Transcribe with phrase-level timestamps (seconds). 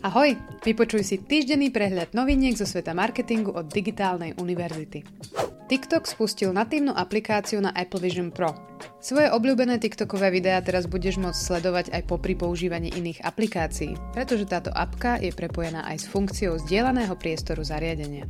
[0.00, 5.04] Ahoj, vypočuj si týždenný prehľad noviniek zo sveta marketingu od Digitálnej univerzity.
[5.68, 8.56] TikTok spustil natívnu aplikáciu na Apple Vision Pro.
[9.04, 14.72] Svoje obľúbené TikTokové videá teraz budeš môcť sledovať aj popri používaní iných aplikácií, pretože táto
[14.72, 18.24] apka je prepojená aj s funkciou zdieľaného priestoru zariadenia.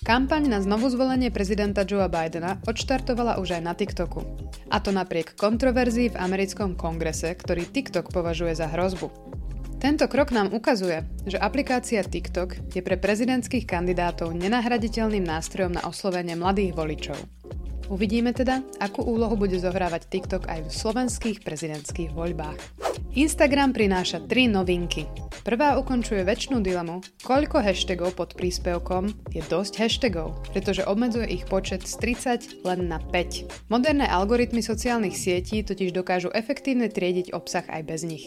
[0.00, 4.24] Kampaň na znovu zvolenie prezidenta Joea Bidena odštartovala už aj na TikToku.
[4.72, 9.35] A to napriek kontroverzii v americkom kongrese, ktorý TikTok považuje za hrozbu.
[9.76, 16.32] Tento krok nám ukazuje, že aplikácia TikTok je pre prezidentských kandidátov nenahraditeľným nástrojom na oslovenie
[16.32, 17.18] mladých voličov.
[17.86, 22.58] Uvidíme teda, akú úlohu bude zohrávať TikTok aj v slovenských prezidentských voľbách.
[23.14, 25.06] Instagram prináša tri novinky.
[25.46, 31.86] Prvá ukončuje väčšinu dilemu, koľko hashtagov pod príspevkom je dosť hashtagov, pretože obmedzuje ich počet
[31.86, 31.94] z
[32.64, 33.70] 30 len na 5.
[33.70, 38.26] Moderné algoritmy sociálnych sietí totiž dokážu efektívne triediť obsah aj bez nich.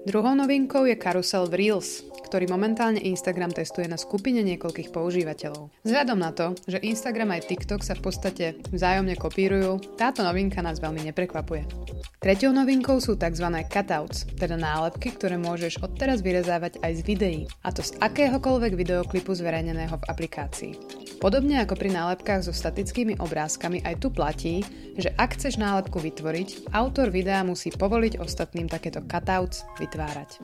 [0.00, 5.68] Druhou novinkou je karusel v Reels, ktorý momentálne Instagram testuje na skupine niekoľkých používateľov.
[5.84, 10.80] Vzhľadom na to, že Instagram aj TikTok sa v podstate vzájomne kopírujú, táto novinka nás
[10.80, 11.68] veľmi neprekvapuje.
[12.16, 13.44] Tretou novinkou sú tzv.
[13.68, 19.36] cutouts, teda nálepky, ktoré môžeš odteraz vyrezávať aj z videí, a to z akéhokoľvek videoklipu
[19.36, 20.72] zverejneného v aplikácii.
[21.20, 24.64] Podobne ako pri nálepkách so statickými obrázkami aj tu platí,
[24.96, 30.40] že ak chceš nálepku vytvoriť, autor videa musí povoliť ostatným takéto cutouts vytvárať.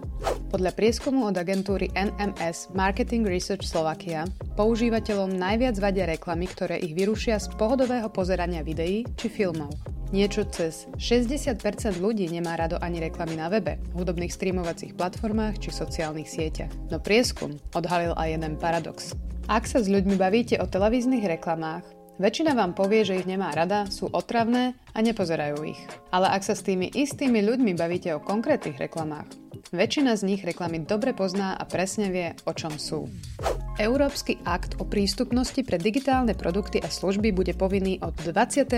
[0.52, 4.28] Podľa prieskumu od agentúry NMS Marketing Research Slovakia
[4.60, 9.95] používateľom najviac vadia reklamy, ktoré ich vyrušia z pohodového pozerania videí či filmov.
[10.14, 11.58] Niečo cez 60%
[11.98, 16.70] ľudí nemá rado ani reklamy na webe, hudobných streamovacích platformách či sociálnych sieťach.
[16.94, 19.18] No prieskum odhalil aj jeden paradox.
[19.50, 21.82] Ak sa s ľuďmi bavíte o televíznych reklamách,
[22.22, 25.82] väčšina vám povie, že ich nemá rada, sú otravné a nepozerajú ich.
[26.14, 29.26] Ale ak sa s tými istými ľuďmi bavíte o konkrétnych reklamách,
[29.74, 33.10] väčšina z nich reklamy dobre pozná a presne vie, o čom sú.
[33.76, 38.72] Európsky akt o prístupnosti pre digitálne produkty a služby bude povinný od 28.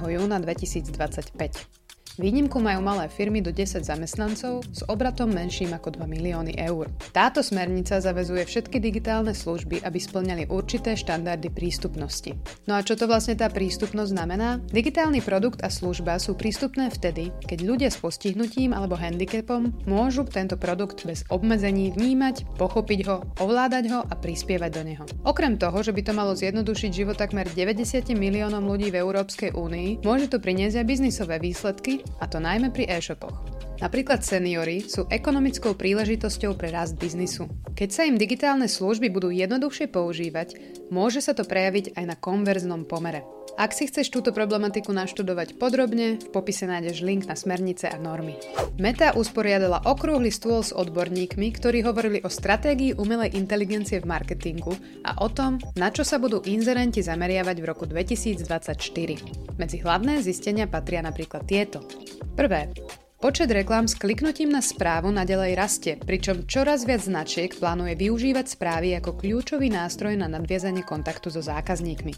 [0.00, 1.79] júna 2025.
[2.20, 6.92] Výnimku majú malé firmy do 10 zamestnancov s obratom menším ako 2 milióny eur.
[7.16, 12.36] Táto smernica zavezuje všetky digitálne služby, aby splňali určité štandardy prístupnosti.
[12.68, 14.60] No a čo to vlastne tá prístupnosť znamená?
[14.68, 20.60] Digitálny produkt a služba sú prístupné vtedy, keď ľudia s postihnutím alebo handicapom môžu tento
[20.60, 25.04] produkt bez obmedzení vnímať, pochopiť ho, ovládať ho a prispievať do neho.
[25.24, 30.04] Okrem toho, že by to malo zjednodušiť život takmer 90 miliónom ľudí v Európskej únii,
[30.04, 33.38] môže to priniesť aj biznisové výsledky, a to najmä pri e-shopoch.
[33.80, 37.48] Napríklad seniory sú ekonomickou príležitosťou pre rast biznisu.
[37.72, 40.60] Keď sa im digitálne služby budú jednoduchšie používať,
[40.92, 43.24] môže sa to prejaviť aj na konverznom pomere.
[43.58, 48.38] Ak si chceš túto problematiku naštudovať podrobne, v popise nájdeš link na smernice a normy.
[48.78, 55.18] Meta usporiadala okrúhly stôl s odborníkmi, ktorí hovorili o stratégii umelej inteligencie v marketingu a
[55.24, 59.58] o tom, na čo sa budú inzerenti zameriavať v roku 2024.
[59.58, 61.82] Medzi hlavné zistenia patria napríklad tieto.
[62.38, 62.70] Prvé.
[63.20, 68.96] Počet reklám s kliknutím na správu nadalej rastie, pričom čoraz viac značiek plánuje využívať správy
[68.96, 72.16] ako kľúčový nástroj na nadviazanie kontaktu so zákazníkmi.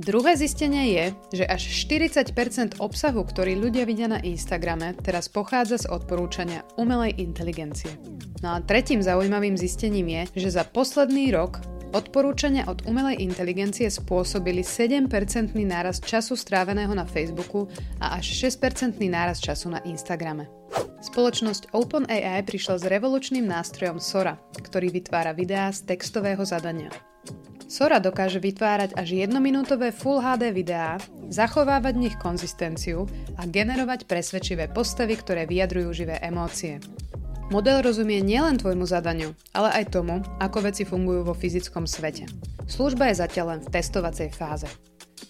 [0.00, 1.04] Druhé zistenie je,
[1.36, 8.00] že až 40% obsahu, ktorý ľudia vidia na Instagrame, teraz pochádza z odporúčania umelej inteligencie.
[8.40, 11.60] No a tretím zaujímavým zistením je, že za posledný rok
[11.92, 15.12] Odporúčania od umelej inteligencie spôsobili 7%
[15.60, 17.68] nárast času stráveného na Facebooku
[18.00, 20.48] a až 6% nárast času na Instagrame.
[21.04, 26.88] Spoločnosť OpenAI prišla s revolučným nástrojom Sora, ktorý vytvára videá z textového zadania.
[27.72, 31.00] Sora dokáže vytvárať až jednominútové Full HD videá,
[31.32, 33.08] zachovávať v nich konzistenciu
[33.40, 36.84] a generovať presvedčivé postavy, ktoré vyjadrujú živé emócie.
[37.48, 42.28] Model rozumie nielen tvojmu zadaniu, ale aj tomu, ako veci fungujú vo fyzickom svete.
[42.68, 44.68] Služba je zatiaľ len v testovacej fáze.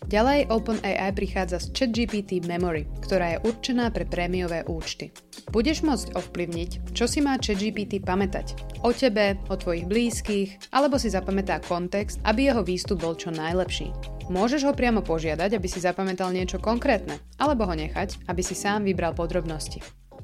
[0.08, 5.12] Ďalej OpenAI prichádza s ChatGPT Memory, ktorá je určená pre prémiové účty.
[5.52, 8.56] Budeš môcť ovplyvniť, čo si má ChatGPT pamätať.
[8.84, 13.92] O tebe, o tvojich blízkych, alebo si zapamätá kontext, aby jeho výstup bol čo najlepší.
[14.32, 18.86] Môžeš ho priamo požiadať, aby si zapamätal niečo konkrétne, alebo ho nechať, aby si sám
[18.86, 19.82] vybral podrobnosti.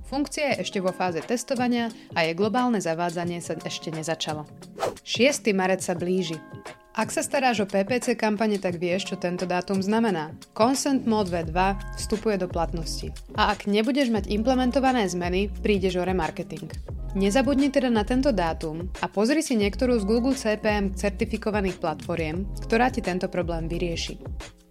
[0.09, 4.49] Funkcia je ešte vo fáze testovania a jej globálne zavádzanie sa ešte nezačalo.
[5.05, 5.53] 6.
[5.53, 6.41] marec sa blíži.
[6.99, 10.35] Ak sa staráš o PPC kampane, tak vieš, čo tento dátum znamená.
[10.51, 11.55] Consent Mode V2
[11.95, 13.15] vstupuje do platnosti.
[13.39, 16.67] A ak nebudeš mať implementované zmeny, prídeš o remarketing.
[17.15, 22.91] Nezabudni teda na tento dátum a pozri si niektorú z Google CPM certifikovaných platformiem, ktorá
[22.91, 24.19] ti tento problém vyrieši.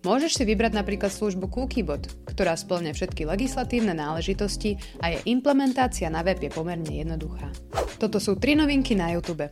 [0.04, 6.28] Môžeš si vybrať napríklad službu Cookiebot, ktorá splňa všetky legislatívne náležitosti a je implementácia na
[6.28, 7.48] web je pomerne jednoduchá.
[7.96, 9.48] Toto sú tri novinky na YouTube.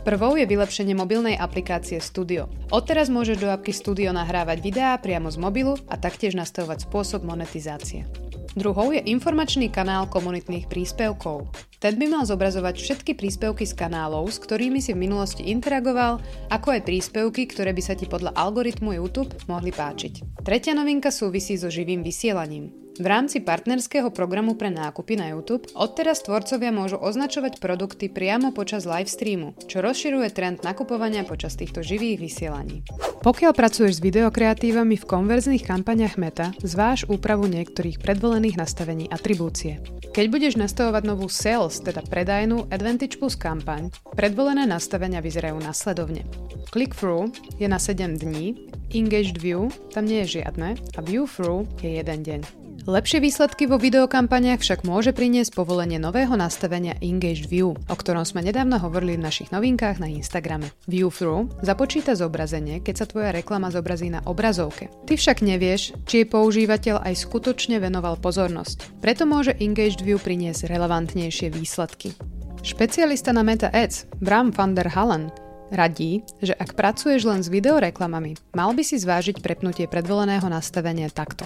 [0.00, 2.48] Prvou je vylepšenie mobilnej aplikácie Studio.
[2.72, 8.08] Odteraz môžeš do apky Studio nahrávať videá priamo z mobilu a taktiež nastavovať spôsob monetizácie.
[8.56, 11.52] Druhou je informačný kanál komunitných príspevkov.
[11.84, 16.16] Ten by mal zobrazovať všetky príspevky z kanálov, s ktorými si v minulosti interagoval,
[16.48, 20.40] ako aj príspevky, ktoré by sa ti podľa algoritmu YouTube mohli páčiť.
[20.40, 22.89] Tretia novinka súvisí so živým vysielaním.
[22.98, 28.88] V rámci partnerského programu pre nákupy na YouTube odteraz tvorcovia môžu označovať produkty priamo počas
[28.88, 32.82] live streamu, čo rozširuje trend nakupovania počas týchto živých vysielaní.
[33.20, 39.78] Pokiaľ pracuješ s videokreatívami v konverzných kampaniach Meta, zváž úpravu niektorých predvolených nastavení atribúcie.
[40.10, 46.26] Keď budeš nastavovať novú sales, teda predajnú Advantage Plus kampaň, predvolené nastavenia vyzerajú nasledovne.
[46.74, 47.30] Click-through
[47.62, 52.26] je na 7 dní, Engaged View tam nie je žiadne a View Through je jeden
[52.26, 52.59] deň.
[52.88, 58.40] Lepšie výsledky vo videokampaniach však môže priniesť povolenie nového nastavenia Engaged View, o ktorom sme
[58.40, 60.72] nedávno hovorili v našich novinkách na Instagrame.
[60.88, 64.88] View Through započíta zobrazenie, keď sa tvoja reklama zobrazí na obrazovke.
[65.04, 69.04] Ty však nevieš, či jej používateľ aj skutočne venoval pozornosť.
[69.04, 72.16] Preto môže Engaged View priniesť relevantnejšie výsledky.
[72.64, 75.28] Špecialista na Meta Ads, Bram van der Hallen,
[75.68, 81.44] radí, že ak pracuješ len s videoreklamami, mal by si zvážiť prepnutie predvoleného nastavenia takto.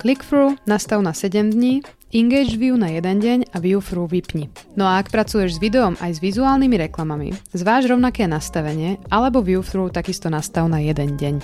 [0.00, 1.84] Click-through nastav na 7 dní,
[2.16, 4.48] Engage View na 1 deň a View vypni.
[4.72, 9.60] No a ak pracuješ s videom aj s vizuálnymi reklamami, zváž rovnaké nastavenie alebo View
[9.92, 11.34] takisto nastav na 1 deň.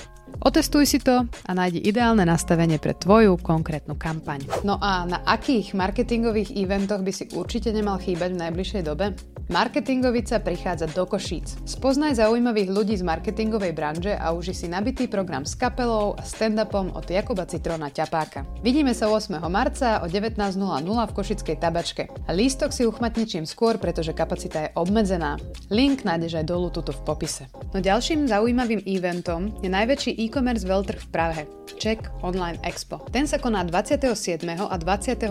[0.40, 4.48] Otestuj si to a nájdi ideálne nastavenie pre tvoju konkrétnu kampaň.
[4.64, 9.12] No a na akých marketingových eventoch by si určite nemal chýbať v najbližšej dobe?
[9.46, 11.54] Marketingovica prichádza do Košíc.
[11.62, 16.90] Spoznaj zaujímavých ľudí z marketingovej branže a uži si nabitý program s kapelou a stand-upom
[16.90, 18.42] od Jakuba Citrona Ťapáka.
[18.66, 19.38] Vidíme sa 8.
[19.46, 20.50] marca o 19.00
[20.82, 22.10] v Košickej tabačke.
[22.26, 25.38] Lístok si uchmatne čím skôr, pretože kapacita je obmedzená.
[25.70, 27.46] Link nájdeš aj dolu tuto v popise.
[27.70, 31.42] No ďalším zaujímavým eventom je najväčší e-commerce veľtrh v Prahe,
[31.78, 32.98] Czech Online Expo.
[33.14, 34.10] Ten sa koná 27.
[34.58, 35.22] a 28.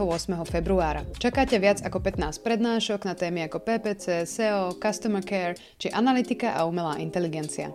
[0.47, 1.03] februára.
[1.19, 3.59] Čakáte viac ako 15 prednášok na témy ako
[4.05, 7.73] PPC, SEO, Customer Care či analytika a umelá inteligencia.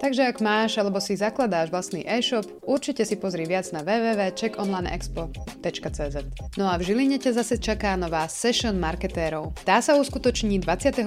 [0.00, 6.16] Takže ak máš alebo si zakladáš vlastný e-shop, určite si pozri viac na www.checkonlineexpo.cz.
[6.56, 9.52] No a v Žiline ťa zase čaká nová Session marketérov.
[9.60, 11.04] Tá sa uskutoční 29.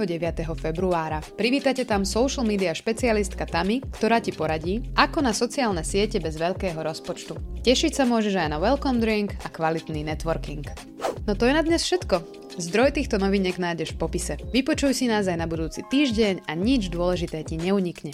[0.62, 1.26] februára.
[1.34, 6.78] Privítate tam social media špecialistka Tami, ktorá ti poradí, ako na sociálne siete bez veľkého
[6.78, 7.66] rozpočtu.
[7.66, 10.93] Tešiť sa môžeš aj na welcome drink a kvalitný networking.
[11.24, 12.20] No to je na dnes všetko.
[12.60, 14.36] Zdroj týchto noviniek nájdeš v popise.
[14.52, 18.12] Vypočuj si nás aj na budúci týždeň a nič dôležité ti neunikne.